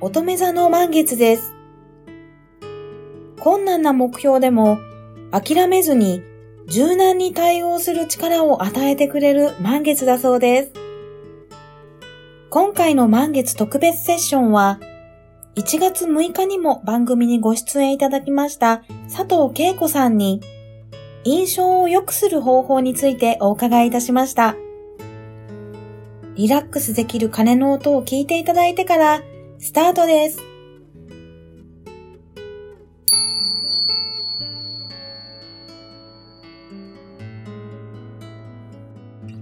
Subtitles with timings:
[0.00, 1.56] 乙女座の満月です。
[3.40, 4.78] 困難な目標でも
[5.32, 6.22] 諦めずに
[6.68, 10.72] 柔軟に対応する力を与えてくれる満月だそうです。
[12.48, 14.78] 今回の満月特別セッションは
[15.56, 20.40] 1月6日にも番組にご出演いただきました佐藤恵子さんに
[21.24, 24.54] 印象を良くする方法についてお伺いいたしました。
[26.36, 29.22] リラックスできる鐘の音を聞いていただいてから
[29.60, 30.38] スタートです。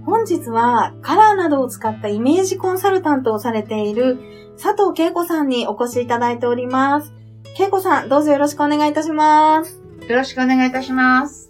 [0.03, 4.17] 本日はカラーなどを使ったイメージコンサルタントをされている
[4.61, 7.13] 佐藤恵子さんにお越しいただいております。
[7.59, 9.81] 恵子さん、どうぞよろしくお願いいたします。
[10.07, 11.49] よろしくお願いいたします。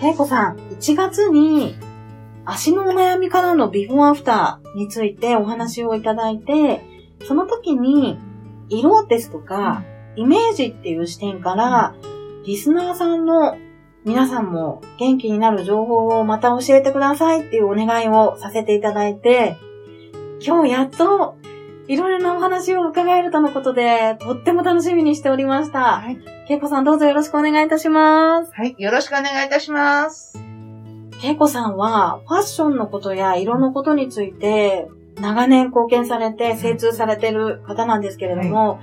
[0.00, 1.74] 恵子さん、1月に
[2.44, 8.18] 足のお悩みからのビフォーアフターについてお話をいただいて、その時に、
[8.68, 9.82] 色ですとか、
[10.16, 11.94] イメージっていう視点から、
[12.44, 13.56] リスナーさんの
[14.04, 19.56] 皆さんも元気になる情報をまた教えてくださいっていうお願いをさせていただいて、
[20.40, 21.36] 今日やっと
[21.88, 26.00] いろいろなお話を伺えるとのことで、とっても楽しみにしておりました。
[26.00, 26.18] はい。
[26.46, 28.52] けいこさんどうぞよろしくお願いいたします。
[28.52, 28.74] はい。
[28.78, 30.38] よろしくお願いいたします。
[31.20, 34.88] けいこさんは、ファッションのことや色のことについて、
[35.20, 38.78] 長年貢献されて精通されてる方なんですけれども、はい、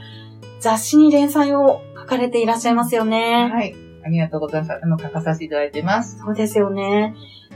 [0.59, 3.49] 雑誌に連載を書かれていらっしゃいますよね。
[3.51, 3.75] はい。
[4.05, 4.79] ありがとうございます。
[4.83, 6.19] あの、書かさせていただいてます。
[6.19, 7.15] そうですよね。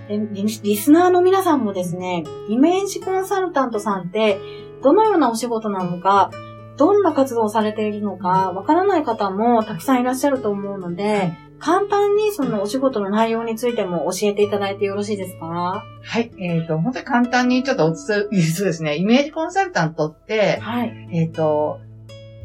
[0.09, 4.39] リリスナーの皆さんもですね、イメージコンサルタントさんって、
[4.81, 6.31] どのようなお仕事なのか、
[6.77, 15.83] どんな活動をされているのか、わからない方もたくさんいらっしゃると思うので、簡単にそのお仕事の内容についても教えていただいてよろしいですか？
[16.01, 16.31] はい。
[16.39, 21.09] えっ、ー、と、本当に簡単にちょっとお伝えするとですね、イメージコンサルタントって、はい。
[21.11, 21.79] えっ、ー、と、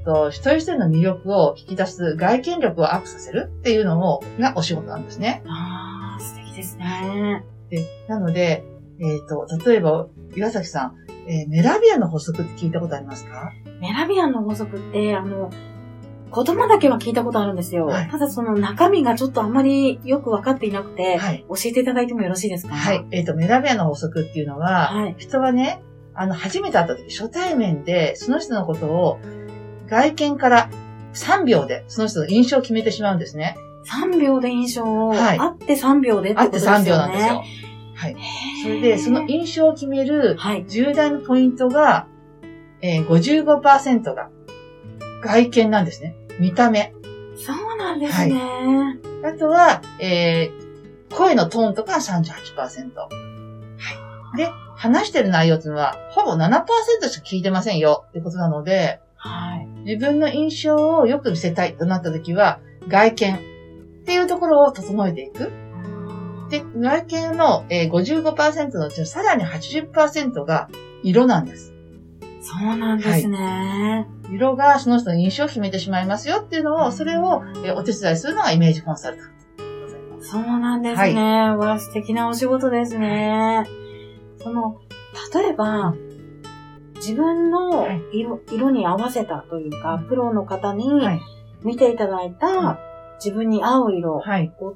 [0.05, 5.43] と、一人一人の魅力を引き出す外見力をアップさせるっていうのを、がお仕事なんですね。
[5.47, 7.43] ああ、素敵ですね。
[7.71, 8.65] で、なので、
[9.01, 10.95] えっ、ー、と、例えば、岩崎さん、
[11.27, 13.51] えー、メラビアの補足って聞いたことありますか？
[13.81, 15.51] メラビアの補足って、あの、
[16.35, 17.87] 言葉だけは聞いたことあるんですよ。
[17.87, 22.75] はい、ただその中身がちょっとあまりよくわかっていなくて、はい、教えていただいてもよろしいですか？
[22.75, 23.07] はい。
[23.11, 25.83] えっ、ー、と、メラビアの法則っていうのは、はい、人はね、
[26.15, 29.19] あの、初めて会った時、初対面で、その人のことを、
[29.89, 30.71] 外見から
[31.13, 33.57] 3秒で、その人の印象を決めてしまうんですね。
[33.87, 36.79] 3秒で印象を、はい、会って3秒でってことですよね。
[36.79, 37.43] 会って3秒なんですよ。
[37.97, 38.17] はい。
[38.63, 40.37] それで、その印象を決める
[40.69, 42.07] 重大なポイントが、
[42.81, 44.31] えー、55%が
[45.23, 46.17] 外見なんですね。
[46.41, 46.95] 見た目。
[47.37, 48.35] そうなんですね。
[48.35, 52.95] はい、あとは、えー、声のトーンとか38%。
[52.97, 53.09] は
[54.35, 54.37] い。
[54.37, 59.67] で、話してる内容っていうのは、ほぼ7%しか聞いてませんよってことなので、はい。
[59.85, 63.39] 自分の印象をよく見せたいとなった時は、外見っ
[64.05, 65.51] ていうところを整えていく。
[66.51, 70.69] で、外見の、えー、55%のうちさらに80%が
[71.03, 71.73] 色なんです。
[72.43, 73.39] そうなんですね。
[73.39, 79.35] はい、色がその人の印象を決めてしまいますよっていうのを、それを、えー、お手伝いするのがイメージコンサルタント。
[80.25, 81.23] そうなんですね。
[81.23, 83.65] はい、わ素敵なお仕事ですね。
[84.43, 84.81] その、
[85.35, 85.95] 例えば、
[86.97, 90.89] 自分の色色に合わせたというか、プロの方に
[91.63, 92.79] 見ていただいた
[93.23, 94.23] 自分に合う色を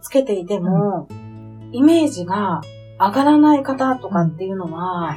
[0.00, 1.08] つけていても、
[1.72, 2.60] イメージが
[2.98, 5.16] 上がらない方とかっていうのは、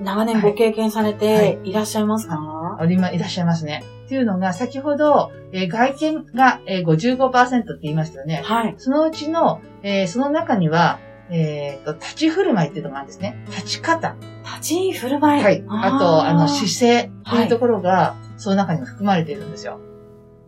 [0.00, 1.72] 長年ご経験されてい。
[1.72, 2.36] らっしゃいますか、
[2.78, 3.82] はい、はい、いらっしゃいますね。
[4.06, 8.42] っていうのが、先ほど、えー、外見が、えー、55%って言いましたよね。
[8.44, 8.74] はい。
[8.78, 10.98] そのうちの、えー、その中には、
[11.30, 13.44] えっ、と、立ち振る舞いっていうのがあるんですね。
[13.48, 14.16] 立ち方。
[14.44, 15.44] 立ち振る舞い。
[15.44, 15.64] はい。
[15.68, 19.80] あと、あの、姿勢っていうところが、その中にも含まれているんですよ。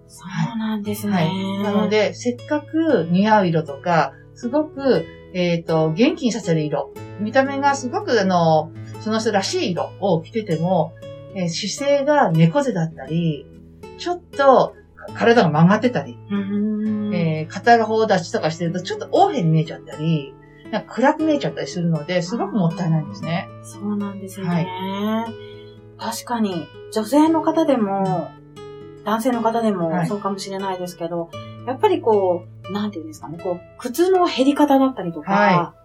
[0.06, 0.24] そ
[0.54, 1.12] うなんですね。
[1.12, 1.62] はい。
[1.62, 5.04] なので、せっかく似合う色とか、すごく、
[5.34, 6.92] えっ、と、元気にさせる色。
[7.20, 8.72] 見た目がすごく、あの、
[9.02, 10.94] その人らしい色を着てても、
[11.34, 13.46] えー、姿勢が猫背だったり、
[13.98, 14.74] ちょっと
[15.14, 16.18] 体が曲がってたり、
[17.12, 20.34] えー、肩が方立ちとかしてるとちょっと横柄に見えちゃったり、
[20.70, 23.48] なんか暗く見えちゃったりするので、すごくもったいないんですね。
[23.62, 24.46] そうなんですね。
[24.46, 24.66] はい、
[25.98, 28.30] 確かに、女性の方でも、
[29.04, 31.28] 男性の方でもそうかもしれないですけど、は
[31.64, 35.80] い、やっぱりこう、なんていうんですかね、こう、靴の減り方だったりとか、はい、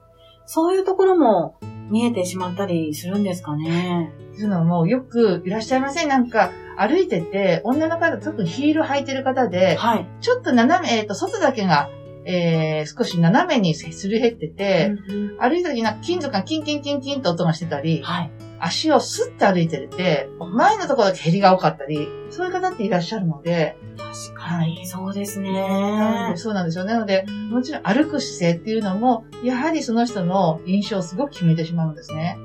[0.45, 1.57] そういうところも
[1.89, 4.11] 見えてしまったりするんですかね。
[4.33, 6.09] そういうのもよくいらっしゃいません。
[6.09, 11.89] なんか、歩いてて、女の方、特にヒール履いてる方で、はい、ちょっと斜め、えっ、ー、と、外だけが、
[12.25, 23.77] えー、少し斜めにすり減ってて、うんうん、歩いた時になんか金属がキンキンキンキンと音がしてたり、はい、足をスッと歩いてて、前のところだけ減りが多かったり、そういう方っていらっしゃるので。
[23.97, 26.33] 確かに、そうですね。
[26.35, 26.85] そうなんですよ。
[26.85, 32.37] なので、もちろん歩く姿勢っていうのも、やはりその人の印象をすごく決めてしまうんですね。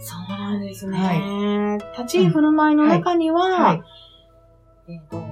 [0.00, 0.98] そうなんですね。
[0.98, 3.82] はい、立ち居振る舞いの中には、うんはい
[4.86, 5.22] えーと、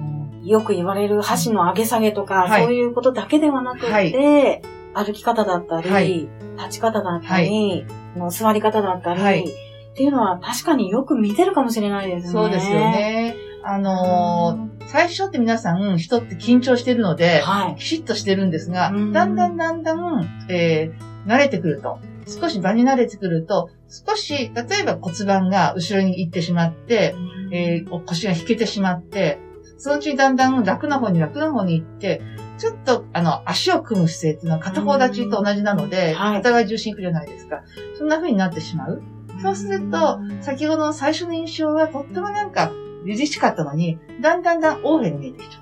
[0.43, 4.61] よく言われる箸の上げ下げとか、はい、そういうことだけではなくて、
[4.95, 6.27] 歩き方だったり、
[6.57, 9.53] 立ち方だったり、の座り方だったり、
[9.93, 12.31] っていうのは確かによく見てるかもしれないですね。
[12.31, 13.35] そうですよね。
[13.63, 21.99] あのー、最初って皆さん人って緊張してるので、はい、きちっとしてるんですが、だんだんだんだん、えー、慣れてくると。
[22.25, 27.15] 少し場に慣れてくると、少し、例えば骨盤が後ろに行ってしまって、
[27.51, 29.39] えー、腰が引けてしまって、
[29.77, 32.21] そのうちにだんだん楽な方に楽な方に行って、
[32.57, 37.63] ちょっと、あの、足を組む姿勢っていうのは片方立ちと同じなので、片側重心いくじゃないですか。
[37.97, 39.01] そんな風になってしまう。
[39.41, 42.71] そうすると、先ほどの最初の印象はとってもなんか、
[43.05, 45.61] 凛々しかったのに、だんだんだん横柄に見えてきちゃっ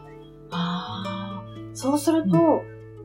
[0.50, 0.58] た。
[0.58, 1.44] ああ。
[1.74, 2.38] そうすると、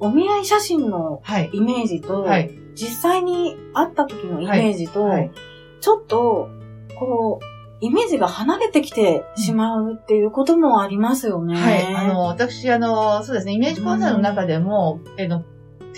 [0.00, 1.22] うん、お見合い写真の
[1.52, 5.32] イメージと、はいはい実際に会った時のイメージと、はいはい、
[5.80, 6.50] ちょっと、
[6.98, 7.44] こう、
[7.80, 11.56] イメージが離れてきてしまうっていうこともありますよね。
[11.56, 11.94] はい。
[11.94, 15.42] あの、私、あの、そうですね、イメージ講座の中でも、うん、えの、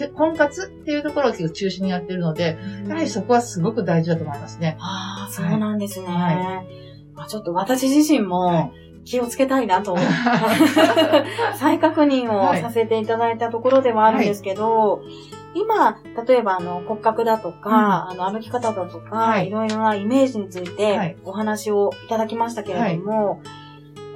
[0.08, 2.58] 婚活っていうところを結構中心にやってるので、
[2.88, 4.76] やはりそこはすごごく大事だと思いますね。
[4.80, 6.06] ああ、そうなんですね。
[6.06, 8.72] はい、まあ、ちょっと私自身も
[9.04, 9.96] 気をつけたいなと、
[11.56, 15.00] 再確認をさせていただいたところではあるんですけど、はい。
[15.54, 17.70] 今、例えばあの骨格だとか、
[18.12, 23.38] うん、あの歩き方だとか、はい、いろいろなイメージについてお話をいただきましたけれども、はい、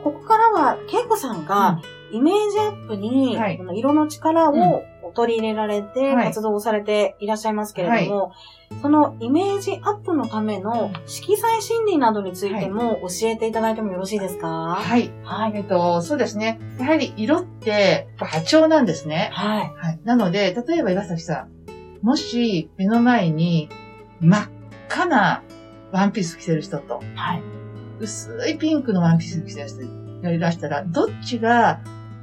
[0.04, 1.80] ここからは、恵子さんが
[2.12, 8.32] イメージアップに、この色の力を取り入れられて活動をされていらっしゃいますけれども、
[8.80, 14.48] そのイメージアップのための色彩心理などについても教えていただいてもよろしいですか？
[14.48, 15.10] はい。
[15.24, 15.52] はい。
[15.56, 16.58] えっと、そうですね。
[16.78, 19.30] やはり色って波長なんですね。
[19.32, 19.72] はい。
[19.74, 20.00] はい。
[20.04, 23.68] なので、例えば岩崎さん、もし目の前に
[24.20, 24.48] 真っ
[24.88, 25.42] 赤な
[25.90, 27.42] ワンピース着てる人と、はい。
[28.00, 31.80] 薄いピンクのワンピース着てる人がいらしたら、どっちが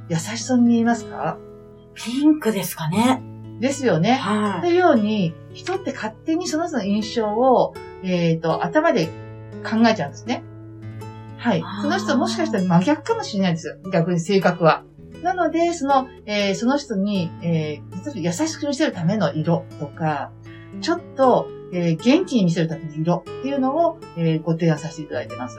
[0.08, 1.38] 優しそうに見えますか？
[2.04, 3.22] ピンクですかね。
[3.60, 4.14] ですよね。
[4.14, 4.60] はい。
[4.62, 9.06] というように、人って勝手にその人の印象を、えっ、ー、と、頭で
[9.62, 10.42] 考えちゃうんですね。
[11.36, 11.62] はい。
[11.82, 13.76] その人もしかしたら真逆かもしれないですよ。
[13.92, 14.84] 逆に性格は。
[15.22, 20.32] なので、その、えー、その人に、えー、優しく見せるための色とか、
[20.80, 25.58] ちょっと、えー、元気に見せるための色っていうのを、えー、ご提案させていただいてます。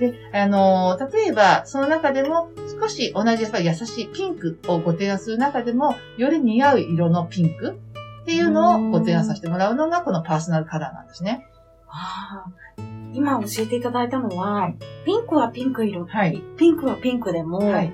[0.00, 7.78] で、あのー、例えば、その中でも、少し同じやっぱり優しいピンクをご提案する中でも、より似合う色のピンク
[8.22, 11.46] っていうのをご提案させてもらうのが、このパーソナルカラーなんですね。
[11.88, 12.46] あ
[13.12, 14.72] 今教えていただいたのは、
[15.04, 17.92] ピンクはピンク色、はい、ピンクはピンクでも、はい、例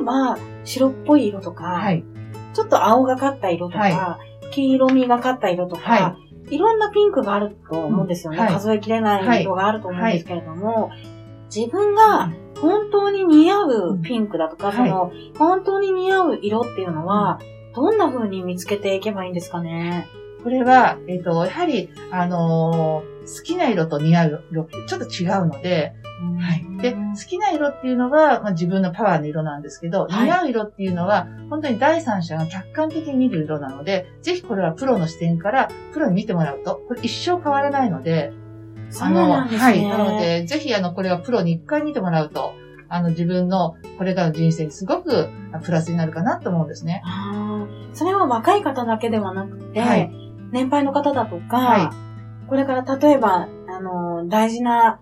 [0.00, 2.04] えば白っぽい色とか、はい、
[2.54, 4.20] ちょっと青がかった色とか、
[4.52, 6.16] 黄色みがかった色とか、
[6.50, 8.38] い、ろんなピンクがあると思うんですよね。
[8.38, 10.90] 数えきれない色があると思うんですけれども、
[11.54, 12.30] 自分が
[12.62, 17.40] 本当に似合うピンクだとか、その、本当に似合う色っていうのは、
[17.74, 20.08] どんな風に見つけていけばいいんですかね？
[20.44, 25.92] これは、えっ、ー、と、やはり、あのー、好きな色と似合う色ってちょっと違うので、
[26.40, 26.82] はい。
[26.82, 38.32] で、好きな色っていうのは、まあ、自分のパワーの色なんですけど、似合う色っていうのは、本当に第三者が客観的に見る色なので、ぜひこれはプロの視点からプロに見てもらうと、これ一生変わらないので、
[39.00, 39.82] あの、ね、はい。
[39.86, 42.54] なので、ぜひ、あの、これはプロに一回見てもらうと、
[42.88, 45.28] あの、自分のこれからの人生にすごく
[45.62, 47.02] プラスになるかなと思うんですね。
[47.04, 50.10] ああ、それは若い方だけではなくて、はい、
[50.52, 51.78] 年配の方だとか、は
[52.44, 55.00] い、これから例えば、あの、大事な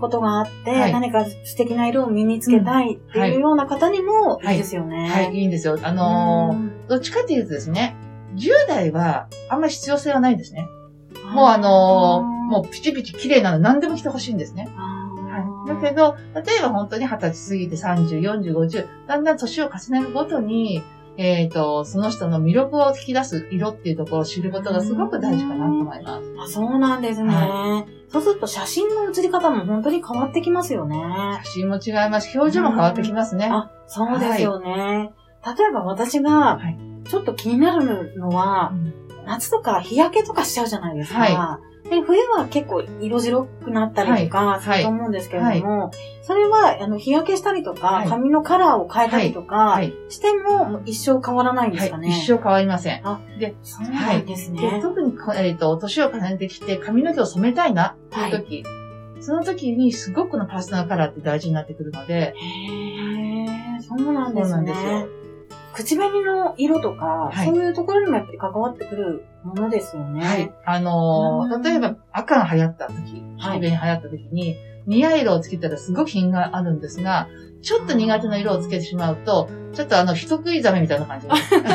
[0.00, 4.54] ことがあって、はい、何か素敵な色を身につけたいっていうような方にもい。
[4.54, 5.08] いですよね。
[5.08, 5.78] はい、はい、いいんですよ。
[5.82, 7.94] あのー、どっちかっていうとですね、
[8.34, 10.66] 10代はあんまり必要性はないんですね。
[11.32, 14.68] もうあのー、もうピチピチ綺麗なの何でも着てほしいんですね。
[14.74, 20.82] はい、だけど、例えば本当に20歳過ぎて30、40、50、だんだん年を重ねるごとに、
[21.18, 26.34] えっ、ー、と、その人の魅力を引き出す色っていうところを知ることがすごく大事かなと思います。
[26.40, 30.96] あそうなんですね、はい、そうすると写真の写り方も本当に変わってきますよね。
[31.44, 33.50] 写真も違いますし、表情も変わってきますね。
[33.52, 34.70] あ、そうですよね。
[35.42, 36.60] はい、例えば私が、
[37.04, 38.72] ちょっと気になるのは、
[39.26, 41.18] 夏とか日焼けとかしちゃうじゃないですか。
[41.18, 45.90] はいで、冬は結構色白くなったりとかすると思うんですけれども、はいはい、
[46.22, 53.00] それは、あの、日焼けしたりとか、髪のカラーを変えたりとか、しても、一生変わらないんですかね、一生変わりません。
[53.06, 54.60] あ、で、そうなんですね。
[54.60, 58.64] で特に、えっ、と、年を重ねてきて髪の毛を染めたいなっていう時、
[59.20, 62.34] その時にすごくのパーソナルカラーって大事になってくるので。
[62.36, 64.50] へー、そうなんですね。
[64.50, 65.17] そうなんですよ。
[65.78, 70.26] 口紅の色とか、はい、そういうところにもやっぱり関わってくるものですよね。
[70.26, 70.52] はい。
[70.66, 74.56] あのー、例えば赤が流行った時、口紅流行った時に、
[74.86, 77.28] 似合い色をつけたらすごく品があるんですが、
[77.62, 81.30] ちょっと苦手な色をつけてしまうと、ちょっとあの、人食いザメみたいな感じで。
[81.38, 81.70] もう、食べて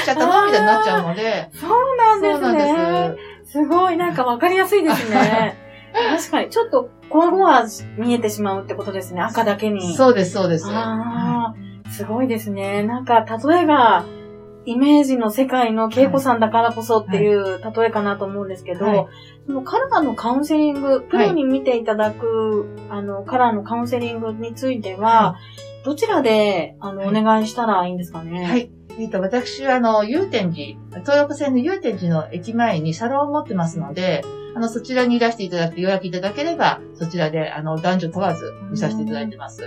[0.00, 1.50] きちゃったのみたいになっちゃうので。
[1.54, 2.40] そうなんですね。
[2.40, 3.52] そうなんです。
[3.52, 5.56] すごい、なんかわかりやすいですね。
[6.16, 7.64] 確かに、ちょっと、こわごわ
[7.96, 9.96] 見えてしまうってことですね、赤だけに。
[9.96, 10.68] そうです、そうです。
[10.70, 11.67] ああ。
[11.90, 12.82] すごいですね。
[12.82, 14.04] なんか、例えば、
[14.64, 19.06] イメージの世界の恵子さんだからこそっていう例えかなと思うんですけど、はい、
[19.46, 25.38] そのカラーのカウンセリング、プロに見ていただく、はい、あの、カラーのカウンセリングについては、は
[25.82, 28.44] い、どちらで、あの、お願いしたらいいんですかね？
[28.44, 28.70] はい。
[28.98, 34.22] えっ、と、私は、あの、祐天寺、東横線の祐天寺の駅前にサロンを持ってますので、
[34.54, 39.62] あの、そちらにいらしていただくて予約いただければ、そちらで、あの、男女問わず見させていただいてます。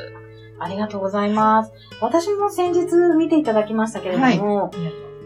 [0.64, 1.72] ありがとうございます。
[2.02, 4.72] 私も先日見ていただきましたけれども、はい、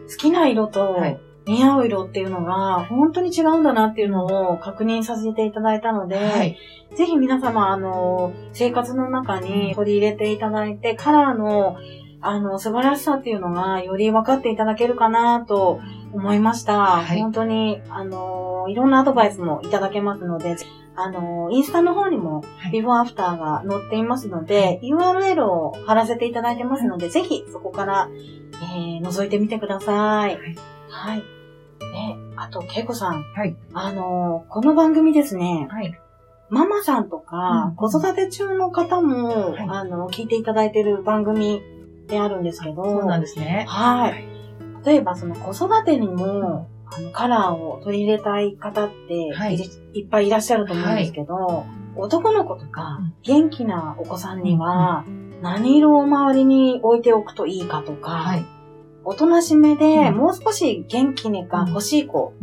[0.10, 0.98] 好きな色と
[1.48, 6.58] 似合う色っていうのが本当に違うんだなっていうのを確認させていただいたので、はい、
[6.96, 11.78] ぜひ皆様、あの、生活の中に取り入れていただいて、カラーの
[12.26, 15.80] あの、素晴らしさっていうのがより分かっていただけるかなと
[16.12, 16.80] 思いました。
[16.80, 20.56] はい、本当に、あの、いろんなアドバイスもいただけますので、
[20.96, 28.10] あの、インスタの方にも、ビフォーアフターが載っていますので、はい、URL を貼らせていただいてますので、ぜひそこから、
[28.74, 30.36] えー、覗いてみてください。
[30.36, 30.56] はい。
[30.90, 31.20] はい。
[31.20, 31.26] で、
[32.38, 33.22] あと、けいこさん。
[33.22, 33.56] はい。
[33.74, 35.68] あの、この番組ですね。
[35.70, 36.00] はい。
[36.50, 41.62] ママさんとか、子育て中の方も、はい、あの、聞いていただいている番組
[42.08, 42.84] であるんですけど。
[42.84, 43.66] そうなんですね。
[43.68, 44.26] はい。
[44.86, 49.56] 例えば、その子育てにも、あの、カラーを取り入れたい方って、はい、
[49.94, 55.04] いっぱいいらっしゃると思うんですけど、はい、男の子とか、元気なお子さんには、
[55.42, 58.46] 何色を周りに置いておくといいかとか、はい、
[59.04, 62.34] おとなしめで、もう少し元気が欲しい子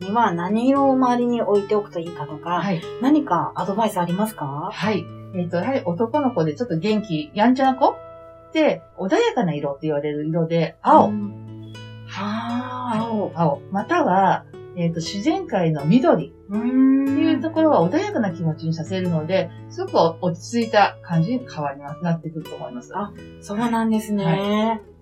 [0.00, 4.70] には何色を周りに置いておくといいかとか、はい、何かアドバイスありますか？
[4.72, 5.04] はい。
[5.34, 7.96] えっ、ー、と、やはり男の子でちょっと元気、やんちゃな子で、
[8.98, 11.08] 穏やかな色って言われる色で、青。
[11.08, 11.12] は
[12.16, 13.32] あ、青。
[13.34, 13.62] 青。
[13.70, 14.44] または、
[14.76, 22.92] えっ、ー、と、自然界の緑っていうところは穏やかな気持ちにさせるので、すごく落ち着いた感じに変わります、なってくると思います。
[22.96, 24.24] あ、そうなんですね。
[24.24, 24.94] はい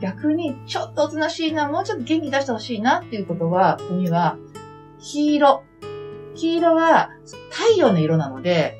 [0.00, 4.36] 逆に、ちょっとおとなしいな、もうちょっと元気出してほしいなっていうことは、ここには、
[5.00, 5.64] 黄色。
[6.36, 7.10] 黄色は
[7.50, 8.78] 太陽の色なので、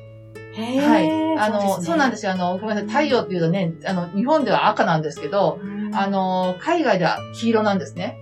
[0.57, 1.37] はい。
[1.39, 2.31] あの、そう、ね,、そうなんですよ。
[2.31, 3.05] あの、ごめんなさい。
[3.05, 5.59] 太陽っていうとね、あの、日本では赤なんですけど、
[5.93, 8.17] あの、海外では黄色なんですね。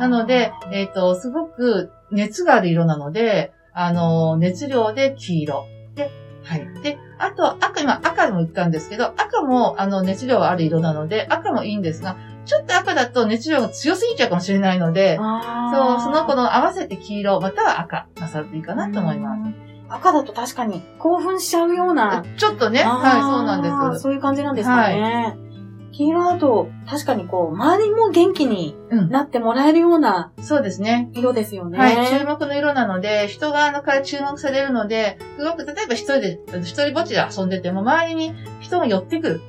[0.00, 5.66] なので、えっ、ー、と、すごく熱がある色なので、あの、熱量で黄色。
[5.94, 6.10] で、
[6.42, 6.82] はい。
[6.82, 19.59] で、あと赤、今赤も言ったんですけど、赤もあの熱量ある色なので、赤もいいんですが、ちょっと赤だと熱量が強すぎちゃうかもしれないので、そう、その子の合わせて黄色、または赤なさるといいかなと思います。
[19.90, 22.24] 赤だと確かに興奮しちゃうような。
[22.36, 22.82] ちょっとね。
[22.84, 24.02] はい、そうなんです。
[24.02, 25.00] そういう感じなんですかね。
[25.00, 28.76] はい、黄色だと、確かにこう、周りも元気に
[29.10, 31.10] なってもらえるような、うん、そうですね。
[31.12, 31.78] 色ですよね。
[31.78, 39.40] はい、注目の色なので、人側から注目されるので、すごく、例えば一人で、一人ぼっちで遊んでても、周りに人が寄ってくる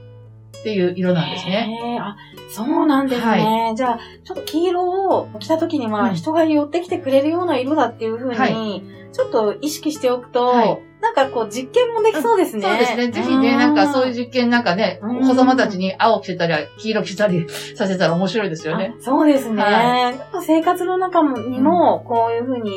[0.62, 2.00] っていう色なんですね。
[2.00, 2.16] あ、
[2.50, 3.28] そうなんですね。
[3.28, 12.64] はい、じゃあ、ちょっと黄色を着た時には、人が寄ってきてくれるような色だっていうふうに、はいちょっと意識しておくと、はい、なんかこう実験もできそうですね。
[12.64, 13.12] そうですね。
[13.12, 18.96] ぜひね、なんかそういう実験なんかね、お子様たちに青着せたり、黄色着せたりさせたら面白いですよね。
[19.00, 19.62] そうですね。
[19.62, 22.72] はい、生活の中にも、こういうふうに、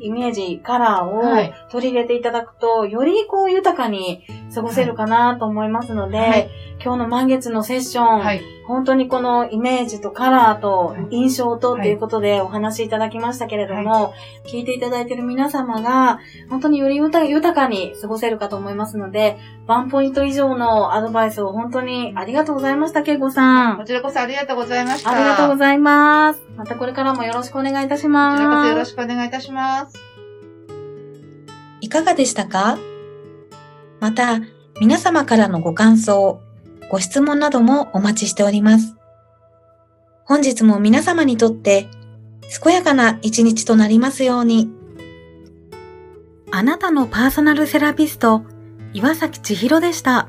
[0.00, 6.50] イメージ、カラーを取り入れていただくと、はい、よりこう豊かに過ごせるかなと思いますので、はい、
[6.82, 14.14] 今日の満月のセッション、はい、本当にこのイメージとカラーと印象とっていうことでお話しいただきましたけれども、
[14.46, 23.76] 聞いていただいている皆様が、本当により豊かに過ごせるかと思いますので、ワンポイント以上のアドバイスを本当にありがとうございました、けいこさん。
[23.76, 25.10] こちらこそありがとうございました。
[25.10, 26.42] ありがとうございます。
[26.56, 28.42] またこれからもよろしくお願いいたします。
[28.42, 29.98] こちらこそよろしくお願いいたします。
[31.80, 32.78] いかがでしたか？
[34.00, 34.40] また、
[34.80, 36.40] 皆様からのご感想、
[36.90, 38.96] ご質問などもお待ちしております。
[40.24, 41.88] 本日も皆様にとって
[42.62, 44.68] 健やかな一日となりますように。
[46.50, 48.42] あなたのパーソナルセラピスト、
[48.92, 50.28] 岩崎千尋でした。